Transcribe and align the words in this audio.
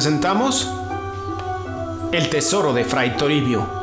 Presentamos 0.00 0.66
El 2.10 2.30
Tesoro 2.30 2.72
de 2.72 2.86
Fray 2.86 3.18
Toribio. 3.18 3.79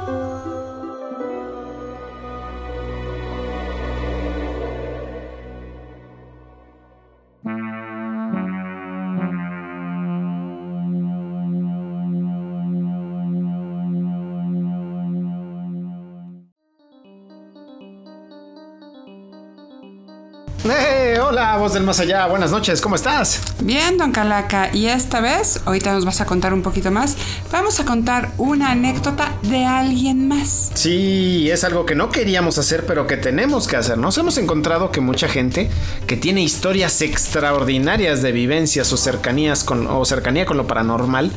Voz 21.58 21.74
del 21.74 21.84
más 21.84 22.00
allá, 22.00 22.26
buenas 22.28 22.52
noches, 22.52 22.82
¿cómo 22.82 22.96
estás? 22.96 23.42
Bien, 23.62 23.98
don 23.98 24.12
Calaca, 24.12 24.70
y 24.74 24.88
esta 24.88 25.22
vez, 25.22 25.60
ahorita 25.66 25.94
nos 25.94 26.06
vas 26.06 26.22
a 26.22 26.26
contar 26.26 26.54
un 26.54 26.62
poquito 26.62 26.92
más, 26.92 27.18
vamos 27.52 27.80
a 27.80 27.86
contar 27.86 28.32
una 28.38 28.72
anécdota 28.72 29.34
de 29.44 29.66
alguien 29.66 30.28
más. 30.28 30.72
Sí, 30.74 31.50
es 31.52 31.64
algo 31.64 31.86
que 31.86 31.96
no 31.96 32.10
queríamos 32.10 32.58
hacer, 32.58 32.86
pero 32.86 33.08
que 33.08 33.18
tenemos 33.18 33.68
que 33.68 33.76
hacer. 33.76 33.98
Nos 33.98 34.18
hemos 34.18 34.38
encontrado 34.38 34.92
que 34.92 35.02
mucha 35.02 35.28
gente 35.28 35.70
que 36.06 36.16
tiene 36.16 36.42
historias 36.42 37.02
extraordinarias 37.02 38.22
de 38.22 38.32
vivencias 38.32 38.92
o 38.94 38.98
cercanías 38.98 39.64
con, 39.64 39.88
o 39.88 40.06
cercanía 40.06 40.46
con 40.46 40.58
lo 40.58 40.68
paranormal, 40.68 41.32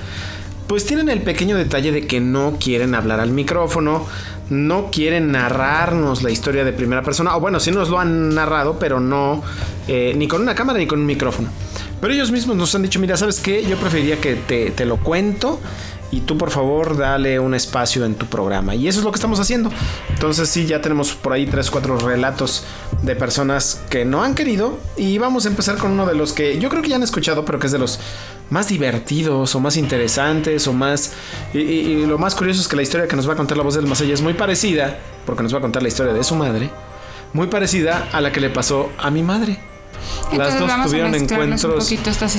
pues 0.71 0.87
tienen 0.87 1.09
el 1.09 1.23
pequeño 1.23 1.57
detalle 1.57 1.91
de 1.91 2.07
que 2.07 2.21
no 2.21 2.57
quieren 2.61 2.95
hablar 2.95 3.19
al 3.19 3.33
micrófono, 3.33 4.07
no 4.51 4.89
quieren 4.93 5.33
narrarnos 5.33 6.23
la 6.23 6.31
historia 6.31 6.65
de 6.65 6.73
primera 6.73 7.03
persona, 7.03 7.37
o 7.37 7.41
bueno, 7.41 7.59
sí 7.59 7.73
nos 7.73 7.89
lo 7.89 7.99
han 7.99 8.33
narrado, 8.37 8.79
pero 8.79 9.01
no 9.01 9.43
eh, 9.89 10.15
ni 10.17 10.29
con 10.29 10.43
una 10.43 10.55
cámara 10.55 10.79
ni 10.79 10.87
con 10.87 11.01
un 11.01 11.07
micrófono. 11.07 11.49
Pero 12.01 12.15
ellos 12.15 12.31
mismos 12.31 12.57
nos 12.57 12.73
han 12.77 12.83
dicho, 12.83 13.01
mira, 13.01 13.17
¿sabes 13.17 13.41
qué? 13.41 13.65
Yo 13.65 13.79
preferiría 13.79 14.21
que 14.21 14.37
te, 14.37 14.71
te 14.71 14.85
lo 14.85 14.99
cuento 14.99 15.59
y 16.11 16.21
tú 16.21 16.37
por 16.37 16.51
favor 16.51 16.97
dale 16.97 17.39
un 17.39 17.55
espacio 17.55 18.05
en 18.05 18.15
tu 18.15 18.27
programa. 18.27 18.75
Y 18.75 18.89
eso 18.89 18.99
es 18.99 19.05
lo 19.05 19.13
que 19.13 19.17
estamos 19.17 19.39
haciendo. 19.41 19.71
Entonces 20.11 20.49
sí, 20.49 20.67
ya 20.67 20.81
tenemos 20.81 21.13
por 21.15 21.33
ahí 21.33 21.47
tres, 21.47 21.71
cuatro 21.71 21.99
relatos 21.99 22.65
de 23.03 23.17
personas 23.17 23.81
que 23.89 24.05
no 24.05 24.23
han 24.23 24.35
querido 24.35 24.79
y 24.97 25.19
vamos 25.19 25.47
a 25.47 25.49
empezar 25.49 25.77
con 25.79 25.93
uno 25.93 26.07
de 26.07 26.15
los 26.15 26.33
que 26.33 26.59
yo 26.59 26.69
creo 26.69 26.83
que 26.83 26.89
ya 26.89 26.97
han 26.97 27.03
escuchado, 27.03 27.45
pero 27.45 27.59
que 27.59 27.67
es 27.67 27.73
de 27.73 27.79
los 27.79 28.01
más 28.51 28.69
divertidos 28.69 29.55
o 29.55 29.61
más 29.61 29.77
interesantes 29.77 30.67
o 30.67 30.73
más... 30.73 31.13
Y, 31.55 32.05
lo 32.07 32.19
más 32.19 32.35
curioso 32.35 32.61
es 32.61 32.69
que 32.69 32.77
la 32.77 32.83
historia 32.83 33.07
que 33.07 33.17
nos 33.17 33.29
va 33.29 33.35
a 33.35 33.37
contar 33.37 33.57
la 33.57 33.63
voz 33.63 33.75
del 33.75 33.87
más 33.87 34.01
allá 34.01 34.15
es 34.15 34.23
muy 34.23 34.35
parecida, 34.35 34.99
porque 35.25 35.43
nos 35.43 35.55
va 35.55 35.59
a 35.59 35.61
contar 35.61 35.83
la 35.83 35.89
historia 35.89 36.13
de 36.13 36.25
su 36.25 36.35
madre, 36.35 36.71
muy 37.33 37.47
parecida 37.47 38.09
a 38.13 38.21
la 38.21 38.33
que 38.33 38.41
le 38.41 38.51
pasó 38.51 38.91
a 38.99 39.11
mi 39.11 39.23
madre. 39.23 39.61
Las 40.37 40.59
dos 40.59 40.71
tuvieron 40.85 41.15
encuentros. 41.15 41.93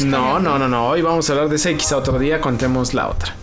no, 0.03 0.39
no, 0.39 0.57
no, 0.57 0.67
no. 0.67 0.89
Hoy 0.89 1.01
vamos 1.01 1.29
a 1.29 1.33
hablar 1.33 1.49
de 1.49 1.55
ese 1.57 1.71
y 1.71 1.75
quizá 1.75 1.97
otro 1.97 2.17
día 2.19 2.41
contemos 2.41 2.93
la 2.93 3.07
otra. 3.09 3.35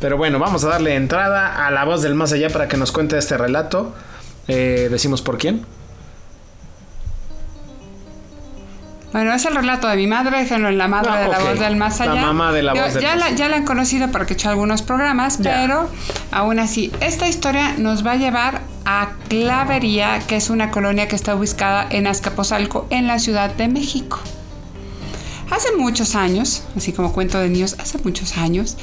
Pero 0.00 0.16
bueno, 0.16 0.38
vamos 0.38 0.64
a 0.64 0.68
darle 0.68 0.94
entrada 0.94 1.66
a 1.66 1.70
la 1.70 1.84
voz 1.84 2.02
del 2.02 2.14
más 2.14 2.32
allá 2.32 2.48
para 2.48 2.68
que 2.68 2.76
nos 2.76 2.90
cuente 2.90 3.18
este 3.18 3.36
relato. 3.36 3.92
Eh, 4.48 4.88
decimos 4.90 5.20
por 5.20 5.36
quién. 5.36 5.64
Bueno, 9.12 9.32
es 9.34 9.44
el 9.44 9.56
relato 9.56 9.88
de 9.88 9.96
mi 9.96 10.06
madre, 10.06 10.38
déjenlo 10.38 10.68
en 10.68 10.78
la 10.78 10.86
madre 10.86 11.22
de 11.22 11.28
la 11.28 11.40
voz 11.40 11.58
del 11.58 11.76
más 11.76 12.00
allá. 12.00 12.14
La 12.14 12.20
mamá 12.22 12.52
de 12.52 12.62
la 12.62 12.74
voz 12.74 12.94
del 12.94 13.02
ya 13.02 13.16
la, 13.16 13.30
Ya 13.30 13.48
la 13.48 13.56
han 13.56 13.64
conocido 13.64 14.10
porque 14.12 14.34
he 14.34 14.36
hecho 14.36 14.48
algunos 14.48 14.82
programas, 14.82 15.38
pero 15.42 15.88
aún 16.30 16.60
así, 16.60 16.92
esta 17.00 17.26
historia 17.28 17.74
nos 17.76 18.06
va 18.06 18.12
a 18.12 18.16
llevar 18.16 18.60
a 18.84 19.10
Clavería, 19.28 20.20
que 20.26 20.36
es 20.36 20.48
una 20.48 20.70
colonia 20.70 21.08
que 21.08 21.16
está 21.16 21.34
ubicada 21.34 21.86
en 21.90 22.06
Azcapotzalco, 22.06 22.86
en 22.90 23.08
la 23.08 23.18
Ciudad 23.18 23.52
de 23.52 23.66
México. 23.66 24.20
Hace 25.50 25.76
muchos 25.76 26.14
años, 26.14 26.62
así 26.76 26.92
como 26.92 27.12
cuento 27.12 27.38
de 27.40 27.48
niños, 27.48 27.74
hace 27.80 27.98
muchos 27.98 28.38
años, 28.38 28.76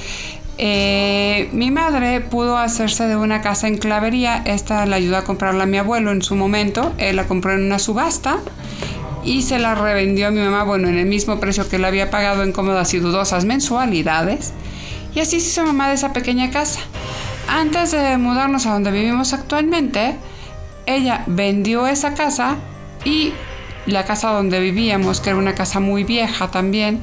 eh, 0.57 1.50
mi 1.51 1.69
madre 1.72 2.22
pudo 2.22 2.57
hacerse 2.57 3.07
de 3.07 3.16
una 3.16 3.41
casa 3.41 3.68
en 3.68 3.78
Clavería. 3.78 4.41
Esta 4.45 4.85
la 4.85 4.95
ayudó 4.95 5.18
a 5.18 5.23
comprarla 5.23 5.63
a 5.63 5.68
mi 5.68 5.78
abuelo 5.78 6.12
en 6.12 6.22
su 6.22 6.35
momento. 6.35 6.94
Él 6.97 7.16
la 7.16 7.25
compró 7.25 7.53
en 7.53 7.66
una 7.66 7.79
subasta 7.79 8.40
y 9.23 9.44
se 9.44 9.59
la 9.59 9.75
revendió 9.75 10.28
a 10.28 10.31
mi 10.31 10.40
mamá, 10.40 10.63
bueno, 10.63 10.88
en 10.88 10.97
el 10.97 11.06
mismo 11.06 11.40
precio 11.40 11.68
que 11.68 11.78
le 11.78 11.88
había 11.88 12.09
pagado 12.09 12.44
en 12.44 12.53
cómodas 12.53 12.94
y 12.94 13.00
dudosas 13.00 13.45
mensualidades. 13.45 14.53
Y 15.13 15.19
así 15.19 15.40
se 15.40 15.50
hizo 15.50 15.66
mamá 15.66 15.90
de 15.90 15.95
esa 15.95 16.13
pequeña 16.13 16.50
casa. 16.50 16.79
Antes 17.47 17.91
de 17.91 18.18
mudarnos 18.18 18.66
a 18.66 18.74
donde 18.74 18.91
vivimos 18.91 19.34
actualmente, 19.34 20.16
ella 20.85 21.24
vendió 21.28 21.88
esa 21.88 22.13
casa 22.13 22.56
y 23.03 23.34
la 23.85 24.06
casa 24.06 24.31
donde 24.31 24.59
vivíamos, 24.59 25.22
que 25.22 25.29
era 25.29 25.39
una 25.39 25.56
casa 25.56 25.79
muy 25.79 26.03
vieja 26.03 26.50
también. 26.50 27.01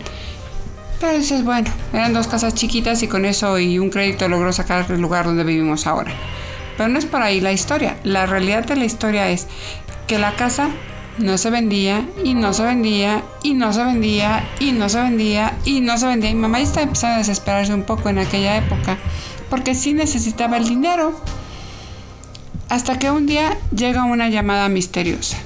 Pero 1.01 1.19
dices, 1.19 1.45
bueno, 1.45 1.71
eran 1.93 2.13
dos 2.13 2.27
casas 2.27 2.55
chiquitas 2.55 3.03
y 3.03 3.09
con 3.09 3.25
eso 3.25 3.59
y 3.59 3.79
un 3.79 3.91
crédito 3.91 4.29
logró 4.29 4.53
sacar 4.53 4.87
el 4.89 5.01
lugar 5.01 5.27
donde 5.27 5.45
vivimos 5.45 5.87
ahora. 5.87 6.13
Pero 6.77 6.89
no 6.89 6.99
es 6.99 7.07
por 7.07 7.23
ahí 7.23 7.41
la 7.41 7.53
historia. 7.53 7.97
La 8.05 8.27
realidad 8.27 8.65
de 8.65 8.77
la 8.77 8.85
historia 8.85 9.29
es 9.29 9.47
que 10.07 10.19
la 10.19 10.35
casa 10.35 10.71
no 11.19 11.39
se 11.39 11.51
vendía 11.51 12.09
y 12.25 12.35
no 12.35 12.53
se 12.53 12.65
vendía 12.65 13.23
y 13.43 13.55
no 13.55 13.73
se 13.73 13.85
vendía 13.85 14.45
y 14.59 14.73
no 14.73 14.89
se 14.89 15.01
vendía 15.01 15.57
y 15.65 15.81
no 15.81 15.97
se 15.99 16.07
vendía. 16.07 16.31
Y 16.31 16.35
mamá 16.35 16.59
ya 16.59 16.65
estaba 16.65 16.85
empezando 16.85 17.15
a 17.17 17.19
desesperarse 17.19 17.75
un 17.75 17.85
poco 17.85 18.09
en 18.09 18.19
aquella 18.19 18.57
época 18.57 18.99
porque 19.51 19.75
sí 19.75 19.95
necesitaba 19.95 20.57
el 20.57 20.69
dinero. 20.69 21.15
Hasta 22.69 22.99
que 22.99 23.11
un 23.11 23.27
día 23.27 23.59
llega 23.75 24.05
una 24.05 24.29
llamada 24.29 24.69
misteriosa. 24.69 25.37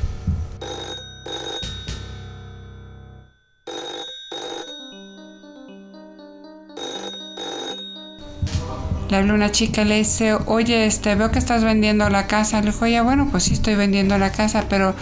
Le 9.08 9.16
habla 9.16 9.32
una 9.32 9.50
chica 9.50 9.84
le 9.84 9.96
dice, 9.96 10.36
oye, 10.46 10.86
este, 10.86 11.14
veo 11.14 11.30
que 11.30 11.38
estás 11.38 11.64
vendiendo 11.64 12.08
la 12.10 12.26
casa. 12.26 12.60
Le 12.60 12.72
dijo, 12.72 12.86
ya 12.86 13.02
bueno, 13.02 13.28
pues 13.30 13.44
sí 13.44 13.54
estoy 13.54 13.74
vendiendo 13.74 14.18
la 14.18 14.32
casa, 14.32 14.64
pero 14.68 14.94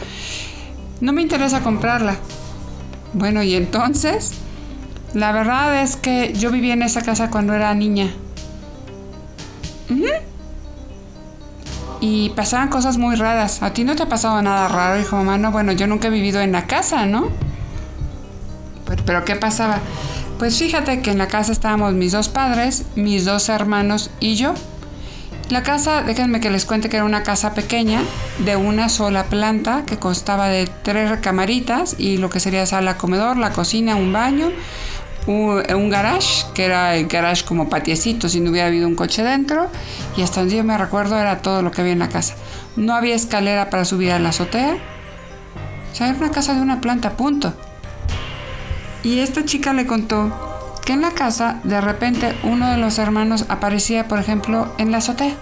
no 1.01 1.13
me 1.13 1.23
interesa 1.23 1.61
comprarla. 1.61 2.17
Bueno, 3.13 3.43
y 3.43 3.55
entonces, 3.55 4.33
la 5.15 5.33
verdad 5.33 5.83
es 5.83 5.97
que 5.97 6.33
yo 6.35 6.51
vivía 6.51 6.75
en 6.75 6.83
esa 6.83 7.03
casa 7.03 7.31
cuando 7.31 7.55
era 7.55 7.75
niña. 7.75 8.13
Y 12.01 12.31
pasaban 12.31 12.69
cosas 12.69 12.99
muy 12.99 13.17
raras. 13.17 13.63
¿A 13.63 13.73
ti 13.73 13.83
no 13.83 13.97
te 13.97 14.05
ha 14.05 14.09
pasado 14.09 14.41
nada 14.43 14.69
raro? 14.69 14.99
Dijo 14.99 15.17
mamá, 15.17 15.39
no, 15.39 15.51
bueno, 15.51 15.73
yo 15.73 15.87
nunca 15.87 16.09
he 16.09 16.11
vivido 16.11 16.41
en 16.41 16.53
la 16.53 16.67
casa, 16.67 17.07
¿no? 17.07 17.31
Pero 19.05 19.25
¿qué 19.25 19.35
pasaba? 19.35 19.81
Pues 20.39 20.59
fíjate 20.59 21.01
que 21.01 21.11
en 21.11 21.19
la 21.19 21.29
casa 21.29 21.51
estábamos 21.51 21.95
mis 21.95 22.13
dos 22.13 22.29
padres, 22.29 22.85
mis 22.95 23.25
dos 23.25 23.49
hermanos 23.49 24.11
y 24.21 24.35
yo. 24.37 24.55
La 25.49 25.63
casa, 25.63 26.03
déjenme 26.03 26.41
que 26.41 26.51
les 26.51 26.67
cuente 26.67 26.91
que 26.91 26.97
era 26.97 27.05
una 27.05 27.23
casa 27.23 27.55
pequeña 27.55 28.03
de 28.41 28.57
una 28.57 28.91
sola 28.91 29.25
planta 29.25 29.85
que 29.87 29.97
constaba 29.97 30.49
de 30.49 30.69
tres 30.83 31.21
camaritas 31.21 31.97
y 31.99 32.19
lo 32.19 32.29
que 32.29 32.41
sería 32.41 32.67
sala, 32.67 32.99
comedor, 32.99 33.39
la 33.39 33.53
cocina, 33.53 33.97
un 33.97 34.13
baño, 34.13 34.51
un, 35.27 35.89
garage, 35.89 36.45
que 36.53 36.67
era 36.67 36.97
el 36.97 37.07
garage 37.07 37.45
como 37.45 37.71
patiecito 37.71 38.29
si 38.29 38.41
no 38.41 38.51
hubiera 38.51 38.67
habido 38.67 38.87
un 38.87 38.95
coche 38.95 39.23
dentro 39.23 39.71
y 40.17 40.23
hasta 40.23 40.41
donde 40.41 40.57
yo 40.57 40.65
me 40.65 40.77
recuerdo 40.77 41.19
era 41.19 41.39
todo 41.39 41.63
lo 41.63 41.71
que 41.71 41.81
había 41.81 41.95
en 41.95 42.01
la 42.01 42.09
casa. 42.09 42.35
No 42.77 42.95
había 42.95 43.15
escalera 43.15 43.71
para 43.71 43.87
subir 43.87 44.13
a 44.13 44.19
la 44.19 44.29
azotea. 44.31 44.77
O 45.93 45.97
sea, 45.97 46.09
era 46.09 46.19
una 46.19 46.31
casa 46.31 46.55
de 46.55 46.61
una 46.61 46.83
planta, 46.83 47.17
punto. 47.17 47.55
Y 49.07 49.21
esta 49.21 49.45
chica 49.45 49.73
le 49.73 49.87
contó 49.87 50.33
que 50.85 50.93
en 50.93 51.01
la 51.01 51.13
casa 51.13 51.61
de 51.63 51.81
repente 51.81 52.35
uno 52.43 52.69
de 52.73 52.77
los 52.77 52.99
hermanos 52.99 53.45
aparecía, 53.49 54.09
por 54.09 54.19
ejemplo, 54.19 54.75
en 54.79 54.91
la 54.91 54.99
azotea. 54.99 55.37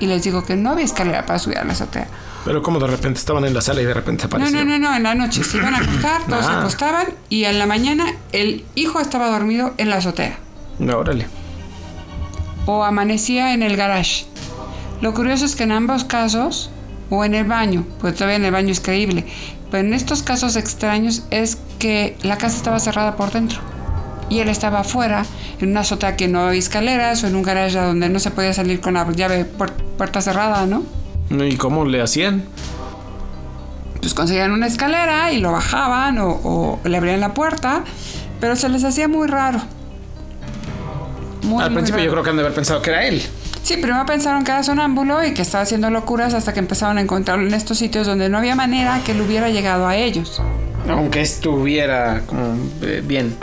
Y 0.00 0.06
les 0.06 0.24
digo 0.24 0.44
que 0.44 0.56
no 0.56 0.70
había 0.70 0.84
escalera 0.84 1.24
para 1.26 1.38
subir 1.38 1.58
a 1.58 1.64
la 1.64 1.74
azotea. 1.74 2.08
Pero 2.44 2.60
como 2.60 2.80
de 2.80 2.88
repente 2.88 3.20
estaban 3.20 3.44
en 3.44 3.54
la 3.54 3.60
sala 3.60 3.82
y 3.82 3.84
de 3.84 3.94
repente 3.94 4.24
aparecieron. 4.24 4.66
No, 4.66 4.72
no, 4.72 4.80
no, 4.80 4.90
no, 4.90 4.96
en 4.96 5.04
la 5.04 5.14
noche 5.14 5.44
se 5.44 5.58
iban 5.58 5.76
a 5.76 5.78
acostar, 5.78 6.24
todos 6.28 6.44
se 6.44 6.50
ah. 6.50 6.58
acostaban 6.58 7.06
y 7.28 7.44
en 7.44 7.60
la 7.60 7.66
mañana 7.66 8.06
el 8.32 8.64
hijo 8.74 8.98
estaba 8.98 9.30
dormido 9.30 9.74
en 9.76 9.90
la 9.90 9.98
azotea. 9.98 10.36
No, 10.80 10.98
órale. 10.98 11.28
O 12.66 12.82
amanecía 12.82 13.54
en 13.54 13.62
el 13.62 13.76
garage. 13.76 14.26
Lo 15.00 15.14
curioso 15.14 15.44
es 15.44 15.54
que 15.54 15.62
en 15.62 15.70
ambos 15.70 16.02
casos, 16.02 16.72
o 17.18 17.24
en 17.24 17.34
el 17.34 17.44
baño, 17.44 17.84
pues 18.00 18.14
todavía 18.14 18.36
en 18.36 18.44
el 18.44 18.52
baño 18.52 18.70
es 18.70 18.80
creíble, 18.80 19.24
pero 19.70 19.86
en 19.86 19.94
estos 19.94 20.22
casos 20.22 20.56
extraños 20.56 21.24
es 21.30 21.58
que 21.78 22.16
la 22.22 22.38
casa 22.38 22.56
estaba 22.56 22.78
cerrada 22.78 23.16
por 23.16 23.32
dentro 23.32 23.60
y 24.28 24.40
él 24.40 24.48
estaba 24.48 24.80
afuera 24.80 25.24
en 25.60 25.70
una 25.70 25.80
azotea 25.80 26.16
que 26.16 26.28
no 26.28 26.40
había 26.40 26.58
escaleras 26.58 27.22
o 27.24 27.26
en 27.26 27.36
un 27.36 27.42
garaje 27.42 27.78
donde 27.78 28.08
no 28.08 28.18
se 28.18 28.30
podía 28.30 28.52
salir 28.52 28.80
con 28.80 28.94
la 28.94 29.10
llave 29.12 29.44
puerta 29.44 30.20
cerrada, 30.20 30.66
¿no? 30.66 30.82
¿Y 31.30 31.56
cómo 31.56 31.84
le 31.84 32.02
hacían? 32.02 32.44
Pues 34.00 34.14
conseguían 34.14 34.52
una 34.52 34.66
escalera 34.66 35.32
y 35.32 35.40
lo 35.40 35.52
bajaban 35.52 36.18
o, 36.20 36.80
le 36.84 36.96
abrían 36.96 37.20
la 37.20 37.34
puerta, 37.34 37.84
pero 38.40 38.56
se 38.56 38.68
les 38.68 38.84
hacía 38.84 39.08
muy 39.08 39.28
raro. 39.28 39.60
Al 41.58 41.72
principio 41.72 42.02
yo 42.02 42.10
creo 42.10 42.22
que 42.22 42.30
han 42.30 42.36
de 42.36 42.42
haber 42.42 42.54
pensado 42.54 42.82
que 42.82 42.90
era 42.90 43.06
él. 43.06 43.22
Sí, 43.64 43.78
primero 43.78 44.04
pensaron 44.04 44.44
que 44.44 44.50
era 44.50 44.62
sonámbulo 44.62 45.24
y 45.24 45.32
que 45.32 45.40
estaba 45.40 45.62
haciendo 45.62 45.88
locuras 45.88 46.34
hasta 46.34 46.52
que 46.52 46.58
empezaron 46.58 46.98
a 46.98 47.00
encontrarlo 47.00 47.46
en 47.46 47.54
estos 47.54 47.78
sitios 47.78 48.06
donde 48.06 48.28
no 48.28 48.36
había 48.36 48.54
manera 48.54 49.00
que 49.06 49.12
él 49.12 49.22
hubiera 49.22 49.48
llegado 49.48 49.86
a 49.86 49.96
ellos. 49.96 50.42
Aunque 50.86 51.22
estuviera 51.22 52.20
como 52.26 52.58
eh, 52.82 53.02
bien. 53.02 53.34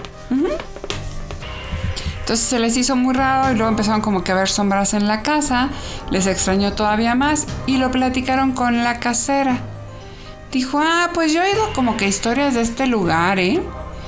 Entonces 2.20 2.46
se 2.46 2.60
les 2.60 2.78
hizo 2.78 2.96
muy 2.96 3.16
raro 3.16 3.52
y 3.52 3.56
luego 3.56 3.70
empezaron 3.70 4.02
como 4.02 4.24
que 4.24 4.32
a 4.32 4.36
ver 4.36 4.48
sombras 4.48 4.94
en 4.94 5.08
la 5.08 5.24
casa, 5.24 5.70
les 6.12 6.28
extrañó 6.28 6.74
todavía 6.74 7.16
más 7.16 7.48
y 7.66 7.78
lo 7.78 7.90
platicaron 7.90 8.52
con 8.52 8.84
la 8.84 9.00
casera. 9.00 9.58
Dijo, 10.52 10.80
ah, 10.84 11.10
pues 11.16 11.34
yo 11.34 11.42
he 11.42 11.50
oído 11.50 11.74
como 11.74 11.98
que 11.98 12.08
historias 12.08 12.54
de 12.54 12.62
este 12.62 12.86
lugar, 12.86 13.40
¿eh? 13.40 13.60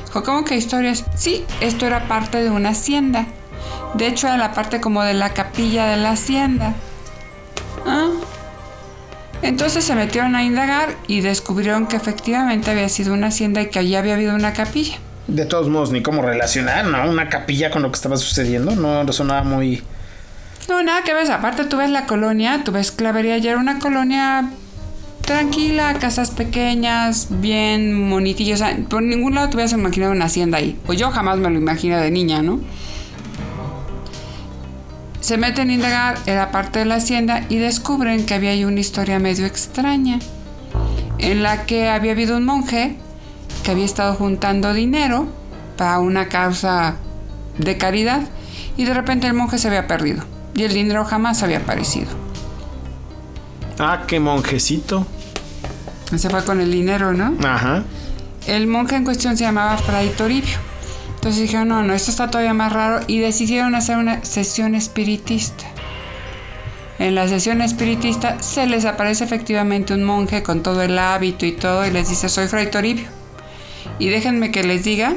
Dijo, 0.06 0.24
¿cómo 0.24 0.46
que 0.46 0.56
historias? 0.56 1.06
Sí, 1.16 1.44
esto 1.60 1.88
era 1.88 2.08
parte 2.08 2.44
de 2.44 2.52
una 2.52 2.70
hacienda. 2.70 3.26
De 3.96 4.08
hecho, 4.08 4.28
era 4.28 4.38
la 4.38 4.54
parte 4.54 4.82
como 4.82 5.04
de 5.04 5.14
la 5.14 5.30
capilla 5.30 5.86
de 5.86 5.98
la 5.98 6.12
hacienda. 6.12 6.74
Ah. 7.86 8.10
Entonces 9.42 9.84
se 9.84 9.96
metieron 9.96 10.36
a 10.36 10.44
indagar 10.44 10.96
y 11.08 11.22
descubrieron 11.22 11.88
que 11.88 11.98
efectivamente 11.98 12.72
había 12.72 12.88
sido 12.90 13.14
una 13.14 13.28
hacienda 13.28 13.62
y 13.62 13.68
que 13.68 13.80
allí 13.80 13.96
había 13.96 14.14
habido 14.14 14.36
una 14.36 14.54
capilla. 14.54 14.98
De 15.28 15.46
todos 15.46 15.70
modos, 15.70 15.92
ni 15.92 16.02
cómo 16.02 16.22
relacionar, 16.22 16.86
¿no? 16.86 17.10
Una 17.10 17.30
capilla 17.30 17.70
con 17.70 17.82
lo 17.82 17.92
que 17.92 17.96
estaba 17.96 18.18
sucediendo, 18.18 18.76
no 18.76 19.12
sonaba 19.12 19.44
muy... 19.44 19.84
No, 20.70 20.82
nada 20.82 21.04
que 21.04 21.14
ves. 21.14 21.30
Aparte 21.30 21.66
tú 21.66 21.78
ves 21.78 21.90
la 21.90 22.06
colonia, 22.06 22.62
tú 22.64 22.72
ves 22.72 22.92
Clavería, 22.92 23.38
ya 23.38 23.52
era 23.52 23.60
una 23.60 23.80
colonia 23.80 24.50
tranquila, 25.22 25.94
casas 26.00 26.32
pequeñas, 26.32 27.28
bien 27.30 27.94
monitillas. 28.08 28.62
O 28.62 28.66
sea, 28.66 28.78
por 28.90 29.02
ningún 29.02 29.36
lado 29.36 29.50
te 29.50 29.56
hubieras 29.56 29.74
imaginado 29.74 30.12
una 30.12 30.26
hacienda 30.26 30.58
ahí. 30.58 30.80
Pues 30.86 31.00
yo 31.00 31.12
jamás 31.12 31.38
me 31.38 31.50
lo 31.50 31.58
imaginé 31.58 31.98
de 31.98 32.12
niña, 32.12 32.42
¿no? 32.42 32.60
Se 35.24 35.38
meten 35.38 35.70
a 35.70 35.74
indagar 35.74 36.20
en 36.26 36.36
la 36.36 36.52
parte 36.52 36.80
de 36.80 36.86
la 36.86 36.96
hacienda 36.96 37.46
y 37.48 37.56
descubren 37.56 38.26
que 38.26 38.34
había 38.34 38.50
ahí 38.50 38.66
una 38.66 38.82
historia 38.82 39.20
medio 39.20 39.46
extraña, 39.46 40.20
en 41.18 41.44
la 41.44 41.66
que 41.66 41.88
había 41.88 42.12
habido 42.12 42.36
un 42.36 42.44
monje 42.44 42.98
que 43.64 43.72
había 43.72 43.86
estado 43.86 44.16
juntando 44.16 44.74
dinero 44.74 45.30
para 45.78 46.00
una 46.00 46.28
causa 46.28 46.96
de 47.58 47.78
caridad 47.78 48.24
y 48.76 48.84
de 48.84 48.94
repente 48.94 49.26
el 49.26 49.34
monje 49.34 49.58
se 49.60 49.70
había 49.70 49.88
perdido 49.88 50.26
y 50.56 50.64
el 50.64 50.74
dinero 50.74 51.06
jamás 51.06 51.42
había 51.42 51.60
aparecido. 51.60 52.10
Ah, 53.80 54.04
qué 54.06 54.20
monjecito. 54.20 55.08
Se 56.18 56.30
fue 56.30 56.44
con 56.44 56.60
el 56.60 56.70
dinero, 56.70 57.14
¿no? 57.14 57.34
Ajá. 57.48 57.84
El 58.46 58.68
monje 58.68 58.98
en 58.98 59.06
cuestión 59.06 59.38
se 59.38 59.46
llamaba 59.46 59.78
Fray 59.78 60.10
Toribio. 60.10 60.73
Entonces 61.24 61.44
dijeron, 61.44 61.70
no, 61.70 61.84
no, 61.84 61.94
esto 61.94 62.12
está 62.12 62.30
todavía 62.30 62.54
más 62.54 62.74
raro 62.74 63.00
y 63.08 63.20
decidieron 63.20 63.76
hacer 63.76 63.96
una 63.96 64.26
sesión 64.26 64.76
espiritista. 64.76 65.64
En 67.00 67.16
la 67.16 67.30
sesión 67.30 67.62
espiritista 67.62 68.44
se 68.44 68.68
les 68.68 68.84
aparece 68.84 69.24
efectivamente 69.24 69.94
un 69.94 70.04
monje 70.04 70.44
con 70.44 70.64
todo 70.64 70.82
el 70.82 71.00
hábito 71.00 71.46
y 71.46 71.54
todo 71.54 71.88
y 71.88 71.92
les 71.92 72.10
dice, 72.10 72.28
soy 72.28 72.48
Fray 72.48 72.70
Toribio. 72.70 73.06
Y 74.00 74.10
déjenme 74.10 74.52
que 74.52 74.66
les 74.66 74.84
diga 74.84 75.14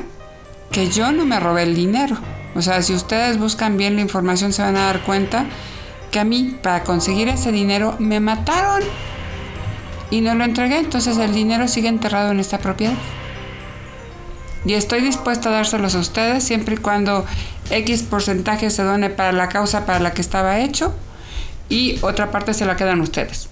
que 0.70 0.88
yo 0.90 1.10
no 1.10 1.24
me 1.24 1.40
robé 1.40 1.64
el 1.64 1.74
dinero. 1.74 2.16
O 2.54 2.62
sea, 2.62 2.82
si 2.82 2.94
ustedes 2.94 3.36
buscan 3.36 3.76
bien 3.76 3.96
la 3.96 4.02
información 4.02 4.52
se 4.52 4.62
van 4.62 4.76
a 4.76 4.86
dar 4.86 5.00
cuenta 5.00 5.46
que 6.12 6.20
a 6.20 6.24
mí 6.24 6.56
para 6.62 6.84
conseguir 6.84 7.26
ese 7.26 7.50
dinero 7.50 7.96
me 7.98 8.20
mataron 8.20 8.84
y 10.12 10.20
no 10.20 10.36
lo 10.36 10.44
entregué. 10.44 10.78
Entonces 10.78 11.18
el 11.18 11.34
dinero 11.34 11.66
sigue 11.66 11.88
enterrado 11.88 12.30
en 12.30 12.38
esta 12.38 12.58
propiedad. 12.58 12.94
Y 14.66 14.74
estoy 14.74 15.00
dispuesta 15.00 15.48
a 15.48 15.52
dárselos 15.52 15.94
a 15.94 16.00
ustedes 16.00 16.42
siempre 16.42 16.74
y 16.74 16.78
cuando 16.78 17.24
X 17.70 18.02
porcentaje 18.02 18.68
se 18.70 18.82
done 18.82 19.10
para 19.10 19.30
la 19.30 19.48
causa 19.48 19.86
para 19.86 20.00
la 20.00 20.12
que 20.12 20.20
estaba 20.20 20.58
hecho 20.58 20.92
y 21.68 21.98
otra 22.02 22.32
parte 22.32 22.52
se 22.52 22.66
la 22.66 22.76
quedan 22.76 23.00
ustedes. 23.00 23.48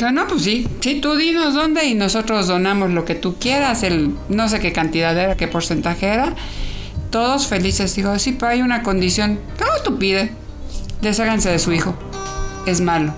No, 0.00 0.26
pues 0.26 0.42
sí, 0.42 0.66
sí, 0.80 1.00
tú 1.00 1.16
dinos 1.16 1.52
dónde 1.52 1.84
y 1.84 1.94
nosotros 1.94 2.46
donamos 2.46 2.90
lo 2.90 3.04
que 3.04 3.14
tú 3.14 3.36
quieras, 3.38 3.82
el 3.82 4.14
no 4.30 4.48
sé 4.48 4.58
qué 4.58 4.72
cantidad 4.72 5.16
era, 5.16 5.36
qué 5.36 5.48
porcentaje 5.48 6.06
era. 6.06 6.34
Todos 7.10 7.46
felices. 7.46 7.94
Digo, 7.94 8.18
sí, 8.18 8.32
pero 8.32 8.52
hay 8.52 8.62
una 8.62 8.82
condición. 8.82 9.38
No, 9.60 9.66
tú 9.84 9.98
pide. 9.98 10.32
Desháganse 11.02 11.50
de 11.50 11.58
su 11.58 11.72
hijo. 11.72 11.94
Es 12.64 12.80
malo. 12.80 13.12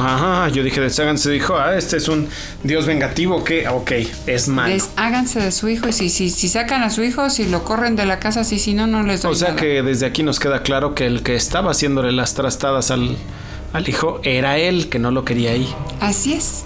Ajá, 0.00 0.48
yo 0.48 0.62
dije 0.62 0.80
desháganse 0.80 1.30
de 1.30 1.36
hijo. 1.36 1.56
Ah, 1.56 1.76
este 1.76 1.98
es 1.98 2.08
un 2.08 2.28
dios 2.62 2.86
vengativo 2.86 3.44
que, 3.44 3.68
ok, 3.68 3.92
es 4.26 4.48
malo. 4.48 4.72
Desháganse 4.72 5.40
de 5.40 5.52
su 5.52 5.68
hijo 5.68 5.88
y 5.88 5.92
si, 5.92 6.08
si, 6.08 6.30
si 6.30 6.48
sacan 6.48 6.82
a 6.82 6.90
su 6.90 7.02
hijo, 7.02 7.28
si 7.30 7.46
lo 7.46 7.64
corren 7.64 7.94
de 7.94 8.06
la 8.06 8.18
casa, 8.18 8.44
si, 8.44 8.58
si 8.58 8.74
no, 8.74 8.86
no 8.86 9.02
les 9.02 9.22
doy 9.22 9.32
O 9.32 9.34
sea 9.34 9.54
que 9.54 9.82
desde 9.82 10.06
aquí 10.06 10.22
nos 10.22 10.40
queda 10.40 10.62
claro 10.62 10.94
que 10.94 11.06
el 11.06 11.22
que 11.22 11.34
estaba 11.34 11.70
haciéndole 11.72 12.12
las 12.12 12.34
trastadas 12.34 12.90
al, 12.90 13.16
al 13.72 13.88
hijo 13.88 14.20
era 14.22 14.56
él, 14.58 14.88
que 14.88 14.98
no 14.98 15.10
lo 15.10 15.24
quería 15.24 15.52
ahí. 15.52 15.68
Así 16.00 16.32
es. 16.34 16.64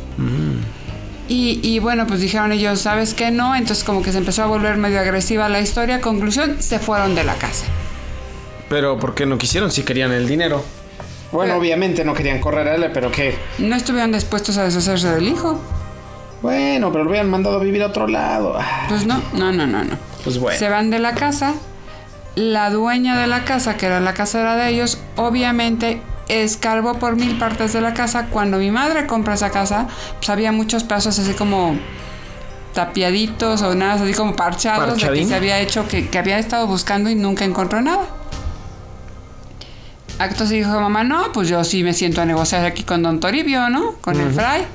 Y, 1.28 1.58
y, 1.62 1.81
bueno, 1.81 2.06
pues 2.06 2.20
dijeron 2.20 2.52
ellos, 2.52 2.81
¿sabes 2.81 3.12
qué? 3.12 3.32
No, 3.32 3.56
entonces 3.56 3.82
como 3.82 4.02
que 4.02 4.12
se 4.12 4.19
empezó 4.19 4.44
a 4.44 4.46
volver 4.46 4.76
medio 4.76 5.00
agresiva 5.00 5.49
la 5.49 5.61
historia. 5.61 6.00
Conclusión, 6.00 6.56
se 6.61 6.78
fueron 6.78 7.17
de 7.17 7.25
la 7.25 7.34
casa. 7.34 7.67
Pero 8.69 8.99
¿por 8.99 9.14
qué 9.14 9.26
no 9.26 9.37
quisieron 9.38 9.70
si 9.70 9.82
querían 9.82 10.12
el 10.12 10.28
dinero? 10.28 10.64
Bueno, 11.37 11.56
obviamente 11.56 12.05
no 12.05 12.15
querían 12.15 12.41
correr 12.41 12.69
a 12.69 12.75
él, 12.75 12.91
pero 12.93 13.11
¿qué? 13.11 13.37
No 13.59 13.77
estuvieron 13.77 14.12
dispuestos 14.12 14.56
a 14.56 14.65
deshacerse 14.65 15.11
del 15.11 15.29
hijo. 15.29 15.61
Bueno, 16.43 16.93
pero 16.93 17.05
lo 17.05 17.11
habían 17.11 17.31
mandado 17.31 17.56
a 17.56 17.61
vivir 17.61 17.83
a 17.83 17.87
otro 17.87 18.06
lado. 18.06 18.59
Pues 18.88 19.06
no, 19.06 19.23
no, 19.33 19.53
no, 19.53 19.67
no, 19.67 19.85
no. 19.85 19.97
Pues 20.25 20.38
bueno. 20.38 20.59
Se 20.59 20.69
van 20.69 20.91
de 20.91 20.99
la 20.99 21.15
casa. 21.15 21.55
La 22.35 22.71
dueña 22.71 23.19
de 23.19 23.26
la 23.26 23.45
casa, 23.45 23.76
que 23.76 23.87
era 23.87 24.00
la 24.00 24.12
casera 24.12 24.57
de 24.57 24.69
ellos, 24.69 24.99
obviamente 25.16 26.02
escarbó 26.28 26.95
por 26.95 27.16
mil 27.16 27.38
partes 27.38 27.73
de 27.73 27.81
la 27.81 27.95
casa. 27.95 28.26
Cuando 28.31 28.59
mi 28.59 28.71
madre 28.71 29.07
compra 29.07 29.35
esa 29.35 29.50
casa, 29.50 29.88
pues 30.19 30.28
había 30.28 30.52
muchos 30.52 30.85
pasos 30.85 31.19
así 31.19 31.33
como 31.33 31.76
tapiaditos 32.75 33.62
o 33.62 33.75
nada, 33.75 33.95
así 33.95 34.12
como 34.12 34.37
parchados 34.37 35.00
de 35.00 35.11
que 35.11 35.25
se 35.25 35.35
había 35.35 35.61
hecho, 35.61 35.88
que, 35.88 36.09
que 36.09 36.19
había 36.19 36.38
estado 36.38 36.66
buscando 36.66 37.09
y 37.09 37.14
nunca 37.14 37.45
encontró 37.45 37.81
nada. 37.81 38.07
Actos 40.18 40.50
y 40.50 40.58
dijo 40.58 40.80
mamá, 40.80 41.04
no, 41.04 41.32
pues 41.32 41.49
yo 41.49 41.62
sí 41.64 41.82
me 41.82 41.92
siento 41.92 42.23
a 42.23 42.25
negociar 42.25 42.64
aquí 42.64 42.82
con 42.82 43.02
don 43.02 43.20
Toribio, 43.20 43.68
¿no? 43.68 43.92
Con 44.00 44.18
el 44.18 44.32
fray. 44.32 44.66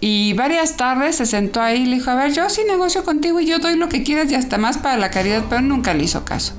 Y 0.00 0.32
varias 0.32 0.76
tardes 0.76 1.16
se 1.16 1.26
sentó 1.26 1.60
ahí 1.60 1.82
y 1.82 1.86
le 1.86 1.96
dijo, 1.96 2.10
a 2.10 2.14
ver, 2.14 2.32
yo 2.32 2.48
sí 2.50 2.62
negocio 2.66 3.04
contigo 3.04 3.40
y 3.40 3.46
yo 3.46 3.58
doy 3.58 3.76
lo 3.76 3.88
que 3.88 4.02
quieras 4.02 4.32
y 4.32 4.34
hasta 4.34 4.58
más 4.58 4.78
para 4.78 4.96
la 4.96 5.10
caridad, 5.10 5.44
pero 5.48 5.60
nunca 5.60 5.94
le 5.94 6.04
hizo 6.04 6.24
caso. 6.24 6.54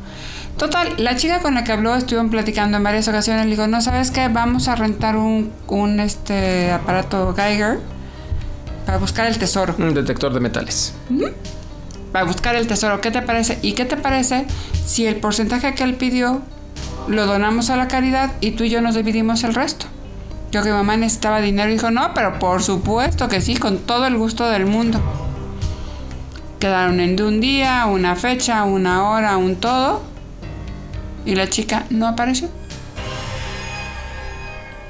Total, 0.57 0.93
la 0.97 1.15
chica 1.15 1.39
con 1.39 1.55
la 1.55 1.63
que 1.63 1.71
habló 1.71 1.95
estuvieron 1.95 2.29
platicando 2.29 2.77
en 2.77 2.83
varias 2.83 3.07
ocasiones. 3.07 3.45
Le 3.45 3.51
dijo, 3.51 3.67
no, 3.67 3.81
¿sabes 3.81 4.11
qué? 4.11 4.27
Vamos 4.27 4.67
a 4.67 4.75
rentar 4.75 5.17
un, 5.17 5.51
un 5.67 5.99
este, 5.99 6.71
aparato 6.71 7.33
Geiger 7.35 7.79
para 8.85 8.97
buscar 8.97 9.27
el 9.27 9.37
tesoro. 9.37 9.75
Un 9.77 9.93
detector 9.93 10.33
de 10.33 10.39
metales. 10.39 10.93
Para 12.11 12.25
buscar 12.25 12.55
el 12.55 12.67
tesoro. 12.67 13.01
¿Qué 13.01 13.11
te 13.11 13.21
parece? 13.23 13.57
¿Y 13.61 13.73
qué 13.73 13.85
te 13.85 13.97
parece 13.97 14.45
si 14.85 15.07
el 15.07 15.15
porcentaje 15.15 15.73
que 15.73 15.83
él 15.83 15.95
pidió 15.95 16.43
lo 17.07 17.25
donamos 17.25 17.69
a 17.69 17.77
la 17.77 17.87
caridad 17.87 18.31
y 18.41 18.51
tú 18.51 18.63
y 18.63 18.69
yo 18.69 18.81
nos 18.81 18.95
dividimos 18.95 19.43
el 19.43 19.53
resto? 19.53 19.87
Yo 20.51 20.61
que 20.61 20.71
mamá 20.71 20.97
necesitaba 20.97 21.41
dinero 21.41 21.71
dijo, 21.71 21.89
no, 21.89 22.13
pero 22.13 22.37
por 22.37 22.61
supuesto 22.61 23.27
que 23.27 23.41
sí, 23.41 23.55
con 23.55 23.79
todo 23.79 24.05
el 24.05 24.17
gusto 24.17 24.47
del 24.47 24.65
mundo. 24.65 25.01
Quedaron 26.59 26.99
en 26.99 27.21
un 27.21 27.41
día, 27.41 27.85
una 27.87 28.15
fecha, 28.15 28.63
una 28.63 29.09
hora, 29.09 29.37
un 29.37 29.55
todo 29.55 30.01
y 31.25 31.35
la 31.35 31.47
chica 31.47 31.85
no 31.89 32.07
apareció. 32.07 32.49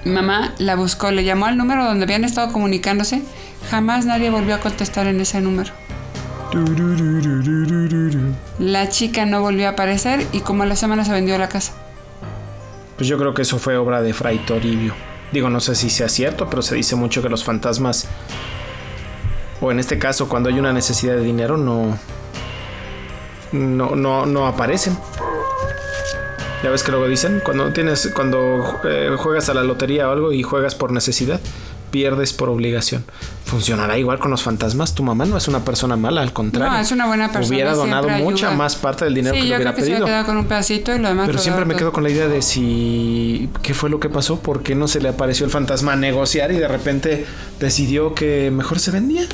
Mamá 0.06 0.54
la 0.58 0.76
buscó, 0.76 1.12
le 1.12 1.24
llamó 1.24 1.46
al 1.46 1.58
número 1.58 1.86
donde 1.86 2.04
habían 2.04 2.26
estado 2.26 2.52
comunicándose. 2.52 3.22
Jamás 3.72 4.06
nadie 4.06 4.30
volvió 4.30 4.56
a 4.56 4.60
contestar 4.60 5.08
en 5.08 5.22
ese 5.22 5.40
número. 5.40 5.72
La 8.60 8.90
chica 8.90 9.26
no 9.26 9.42
volvió 9.42 9.68
a 9.68 9.72
aparecer 9.72 10.28
y 10.34 10.42
como 10.42 10.64
a 10.64 10.66
la 10.66 10.76
semana 10.76 11.06
se 11.06 11.12
vendió 11.12 11.38
la 11.38 11.48
casa. 11.48 11.74
Pues 12.96 13.08
yo 13.08 13.18
creo 13.18 13.34
que 13.34 13.42
eso 13.42 13.60
fue 13.60 13.78
obra 13.78 14.02
de 14.02 14.14
Fray 14.14 14.40
Toribio. 14.40 14.94
Digo, 15.32 15.50
no 15.50 15.60
sé 15.60 15.76
si 15.76 15.90
sea 15.90 16.10
cierto, 16.10 16.50
pero 16.50 16.62
se 16.62 16.76
dice 16.76 16.96
mucho 16.96 17.22
que 17.22 17.30
los 17.30 17.44
fantasmas, 17.44 18.08
o 19.62 19.72
en 19.72 19.80
este 19.80 19.98
caso 19.98 20.30
cuando 20.30 20.50
hay 20.50 20.60
una 20.60 20.74
necesidad 20.74 21.16
de 21.16 21.24
dinero, 21.24 21.58
no, 21.58 21.98
no, 23.52 23.96
no, 23.96 24.26
no 24.26 24.48
aparecen. 24.48 24.98
Ya 26.64 26.70
ves 26.70 26.84
que 26.84 26.92
luego 26.92 27.08
dicen, 27.08 27.42
cuando 27.44 27.74
tienes, 27.74 28.10
cuando 28.16 28.80
eh, 28.86 29.14
juegas 29.18 29.50
a 29.50 29.54
la 29.54 29.64
lotería 29.64 30.08
o 30.08 30.12
algo 30.12 30.32
y 30.32 30.44
juegas 30.44 30.76
por 30.76 30.92
necesidad, 30.92 31.42
pierdes 31.94 32.34
por 32.34 32.50
obligación. 32.50 33.06
¿Funcionará 33.46 34.00
igual 34.00 34.18
con 34.18 34.32
los 34.32 34.42
fantasmas? 34.42 34.96
Tu 34.96 35.04
mamá 35.04 35.26
no 35.26 35.38
es 35.38 35.48
una 35.48 35.64
persona 35.64 35.96
mala, 35.96 36.24
al 36.24 36.34
contrario. 36.34 36.74
No, 36.74 36.80
es 36.80 36.92
una 36.92 37.06
buena 37.06 37.32
persona. 37.32 37.56
Hubiera 37.56 37.76
donado 37.76 38.10
mucha 38.10 38.50
más 38.50 38.76
parte 38.76 39.06
del 39.06 39.14
dinero 39.14 39.36
sí, 39.36 39.42
que 39.42 39.48
yo 39.48 39.52
le 39.52 39.58
hubiera 39.58 39.74
creo 39.74 39.76
que 39.76 39.82
pedido. 39.84 39.98
Se 39.98 40.04
hubiera 40.04 40.18
quedado 40.18 40.26
con 40.26 40.38
un 40.38 40.46
pedacito 40.48 40.96
y 40.96 40.98
lo 40.98 41.10
demás 41.10 41.28
Pero 41.28 41.38
siempre 41.38 41.66
me 41.66 41.76
quedo 41.76 41.92
con 41.92 42.02
la 42.02 42.10
idea 42.10 42.28
de 42.28 42.42
si 42.42 43.48
qué 43.62 43.76
fue 43.76 43.92
lo 43.92 44.00
que 44.00 44.10
pasó, 44.10 44.40
por 44.40 44.64
qué 44.64 44.74
no 44.74 44.88
se 44.88 45.02
le 45.02 45.10
apareció 45.10 45.46
el 45.46 45.52
fantasma 45.52 45.94
a 45.94 45.96
negociar 45.96 46.52
y 46.52 46.56
de 46.56 46.68
repente 46.68 47.28
decidió 47.60 48.16
que 48.16 48.50
mejor 48.50 48.80
se 48.80 48.90
vendía. 48.90 49.28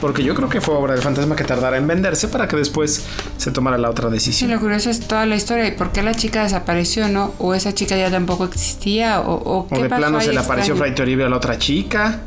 Porque 0.00 0.22
yo 0.22 0.34
creo 0.34 0.48
que 0.48 0.60
fue 0.60 0.74
obra 0.74 0.92
del 0.92 1.02
fantasma 1.02 1.36
que 1.36 1.44
tardara 1.44 1.78
en 1.78 1.86
venderse 1.86 2.28
para 2.28 2.46
que 2.48 2.56
después 2.56 3.04
se 3.38 3.50
tomara 3.50 3.78
la 3.78 3.88
otra 3.88 4.10
decisión. 4.10 4.50
lo 4.50 4.60
curioso 4.60 4.90
es 4.90 5.00
toda 5.00 5.24
la 5.24 5.36
historia 5.36 5.66
y 5.66 5.72
por 5.72 5.92
qué 5.92 6.02
la 6.02 6.14
chica 6.14 6.42
desapareció, 6.42 7.08
¿no? 7.08 7.32
O 7.38 7.54
esa 7.54 7.72
chica 7.72 7.96
ya 7.96 8.10
tampoco 8.10 8.44
existía, 8.44 9.20
o, 9.20 9.34
o 9.34 9.68
qué 9.68 9.74
O 9.76 9.82
de 9.82 9.88
pasó 9.88 10.00
plano 10.00 10.20
se 10.20 10.32
le 10.32 10.38
apareció 10.38 10.74
extraño? 10.74 10.78
Fray 10.78 10.94
Toribio 10.94 11.26
a 11.26 11.28
la 11.30 11.36
otra 11.36 11.58
chica. 11.58 12.20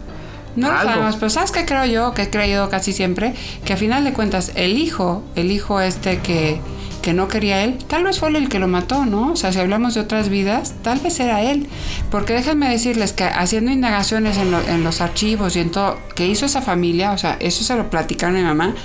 No 0.55 0.71
lo 0.71 0.77
sabemos, 0.79 1.15
pero 1.15 1.29
¿sabes 1.29 1.51
qué 1.51 1.65
creo 1.65 1.85
yo? 1.85 2.13
Que 2.13 2.23
he 2.23 2.29
creído 2.29 2.69
casi 2.69 2.91
siempre, 2.91 3.33
que 3.65 3.73
a 3.73 3.77
final 3.77 4.03
de 4.03 4.13
cuentas 4.13 4.51
el 4.55 4.77
hijo, 4.77 5.23
el 5.35 5.51
hijo 5.51 5.79
este 5.79 6.19
que, 6.19 6.59
que 7.01 7.13
no 7.13 7.27
quería 7.27 7.63
él, 7.63 7.77
tal 7.87 8.03
vez 8.03 8.19
fue 8.19 8.29
él 8.29 8.35
el 8.35 8.49
que 8.49 8.59
lo 8.59 8.67
mató, 8.67 9.05
¿no? 9.05 9.31
O 9.31 9.35
sea, 9.35 9.51
si 9.51 9.59
hablamos 9.59 9.93
de 9.93 10.01
otras 10.01 10.29
vidas, 10.29 10.75
tal 10.81 10.99
vez 10.99 11.19
era 11.19 11.41
él. 11.41 11.67
Porque 12.11 12.33
déjenme 12.33 12.69
decirles 12.69 13.13
que 13.13 13.23
haciendo 13.23 13.71
indagaciones 13.71 14.37
en, 14.37 14.83
los 14.83 15.01
archivos 15.01 15.55
y 15.55 15.59
en 15.59 15.71
todo 15.71 15.97
que 16.15 16.27
hizo 16.27 16.45
esa 16.45 16.61
familia, 16.61 17.11
o 17.11 17.17
sea, 17.17 17.37
eso 17.39 17.63
se 17.63 17.75
lo 17.75 17.89
platicaron 17.89 18.35
a 18.35 18.39
mi 18.39 18.45
mamá, 18.45 18.75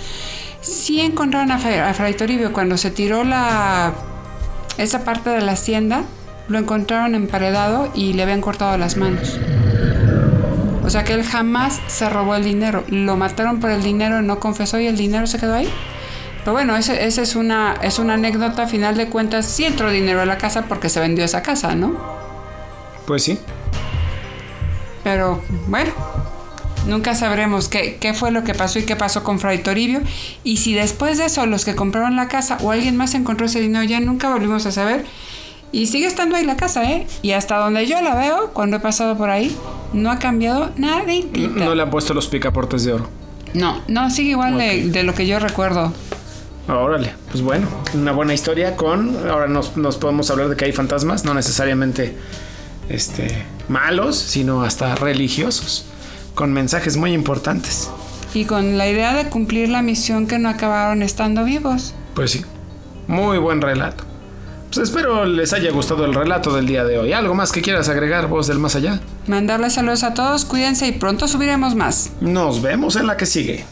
sí 0.60 1.00
encontraron 1.00 1.50
a, 1.50 1.58
Fray 1.58 2.14
Toribio 2.14 2.52
cuando 2.52 2.76
se 2.76 2.90
tiró 2.90 3.24
la 3.24 3.94
esa 4.78 5.04
parte 5.04 5.30
de 5.30 5.40
la 5.40 5.52
hacienda, 5.52 6.04
lo 6.48 6.58
encontraron 6.58 7.14
emparedado 7.14 7.90
y 7.94 8.12
le 8.12 8.22
habían 8.22 8.40
cortado 8.40 8.76
las 8.76 8.96
manos. 8.96 9.38
O 10.84 10.90
sea 10.90 11.04
que 11.04 11.14
él 11.14 11.24
jamás 11.24 11.80
se 11.86 12.10
robó 12.10 12.34
el 12.34 12.44
dinero. 12.44 12.84
Lo 12.88 13.16
mataron 13.16 13.58
por 13.58 13.70
el 13.70 13.82
dinero, 13.82 14.20
no 14.20 14.38
confesó 14.38 14.78
y 14.78 14.86
el 14.86 14.96
dinero 14.96 15.26
se 15.26 15.38
quedó 15.38 15.54
ahí. 15.54 15.68
Pero 16.44 16.52
bueno, 16.52 16.76
esa 16.76 16.94
ese 16.94 17.22
es, 17.22 17.36
una, 17.36 17.74
es 17.82 17.98
una 17.98 18.14
anécdota. 18.14 18.64
A 18.64 18.66
final 18.66 18.96
de 18.96 19.08
cuentas, 19.08 19.46
sí 19.46 19.64
entró 19.64 19.90
dinero 19.90 20.20
a 20.20 20.26
la 20.26 20.38
casa 20.38 20.66
porque 20.68 20.88
se 20.88 21.00
vendió 21.00 21.24
esa 21.24 21.42
casa, 21.42 21.74
¿no? 21.74 21.96
Pues 23.06 23.22
sí. 23.22 23.38
Pero 25.02 25.42
bueno, 25.68 25.90
nunca 26.86 27.14
sabremos 27.14 27.68
qué, 27.68 27.96
qué, 27.98 28.14
fue 28.14 28.30
lo 28.30 28.44
que 28.44 28.54
pasó 28.54 28.78
y 28.78 28.84
qué 28.84 28.96
pasó 28.96 29.24
con 29.24 29.38
Fray 29.38 29.62
Toribio. 29.62 30.00
Y 30.42 30.58
si 30.58 30.74
después 30.74 31.18
de 31.18 31.26
eso 31.26 31.46
los 31.46 31.64
que 31.64 31.74
compraron 31.74 32.16
la 32.16 32.28
casa 32.28 32.58
o 32.62 32.70
alguien 32.70 32.96
más 32.96 33.14
encontró 33.14 33.46
ese 33.46 33.60
dinero, 33.60 33.84
ya 33.84 34.00
nunca 34.00 34.30
volvimos 34.30 34.66
a 34.66 34.72
saber. 34.72 35.04
Y 35.72 35.86
sigue 35.86 36.06
estando 36.06 36.36
ahí 36.36 36.44
la 36.44 36.56
casa, 36.56 36.88
¿eh? 36.88 37.06
Y 37.22 37.32
hasta 37.32 37.56
donde 37.56 37.86
yo 37.86 38.00
la 38.00 38.14
veo, 38.14 38.50
cuando 38.52 38.76
he 38.76 38.80
pasado 38.80 39.16
por 39.16 39.28
ahí, 39.28 39.56
no 39.92 40.10
ha 40.10 40.20
cambiado 40.20 40.70
nada. 40.76 41.02
No 41.34 41.74
le 41.74 41.82
han 41.82 41.90
puesto 41.90 42.14
los 42.14 42.28
picaportes 42.28 42.84
de 42.84 42.92
oro. 42.92 43.08
No, 43.54 43.80
no, 43.88 44.10
sigue 44.10 44.30
igual 44.30 44.56
de, 44.56 45.02
lo 45.02 45.14
que 45.14 45.26
yo 45.26 45.40
recuerdo. 45.40 45.92
Órale, 46.68 47.12
pues 47.30 47.42
bueno, 47.42 47.66
una 47.92 48.12
buena 48.12 48.32
historia 48.32 48.74
con. 48.74 49.28
Ahora 49.28 49.46
nos, 49.46 49.68
podemos 49.98 50.30
hablar 50.30 50.48
de 50.48 50.56
que 50.56 50.64
hay 50.64 50.72
fantasmas, 50.72 51.24
no 51.24 51.34
necesariamente 51.34 52.16
este, 52.88 53.44
malos, 53.68 54.16
sino 54.16 54.62
hasta 54.62 54.94
religiosos, 54.94 55.84
con 56.34 56.52
mensajes 56.52 56.96
muy 56.96 57.12
importantes. 57.12 57.90
Y 58.32 58.46
con 58.46 58.78
la 58.78 58.88
idea 58.88 59.14
de 59.14 59.28
cumplir 59.28 59.68
la 59.68 59.82
misión 59.82 60.26
que 60.26 60.38
no 60.38 60.48
acabaron 60.48 61.02
estando 61.02 61.44
vivos. 61.44 61.94
Pues 62.14 62.30
sí, 62.30 62.44
muy 63.06 63.36
buen 63.38 63.60
relato. 63.60 64.04
Pues 64.74 64.88
espero 64.88 65.24
les 65.26 65.52
haya 65.52 65.70
gustado 65.70 66.04
el 66.04 66.14
relato 66.14 66.52
del 66.52 66.66
día 66.66 66.82
de 66.84 66.98
hoy. 66.98 67.12
¿Algo 67.12 67.34
más 67.34 67.52
que 67.52 67.62
quieras 67.62 67.88
agregar, 67.90 68.26
voz 68.26 68.48
del 68.48 68.58
más 68.58 68.74
allá? 68.74 69.00
Mandarles 69.28 69.74
saludos 69.74 70.02
a 70.02 70.14
todos, 70.14 70.46
cuídense 70.46 70.88
y 70.88 70.92
pronto 70.92 71.28
subiremos 71.28 71.74
más. 71.74 72.10
Nos 72.20 72.62
vemos 72.62 72.96
en 72.96 73.06
la 73.06 73.16
que 73.16 73.26
sigue. 73.26 73.64